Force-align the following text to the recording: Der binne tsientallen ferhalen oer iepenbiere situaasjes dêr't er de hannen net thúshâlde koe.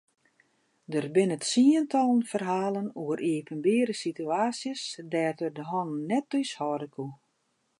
Der 0.93 1.05
binne 1.15 1.37
tsientallen 1.43 2.21
ferhalen 2.31 2.87
oer 3.03 3.19
iepenbiere 3.31 3.93
situaasjes 4.03 4.81
dêr't 5.11 5.39
er 5.45 5.53
de 5.57 5.63
hannen 5.71 6.07
net 6.09 6.25
thúshâlde 6.31 6.87
koe. 6.95 7.11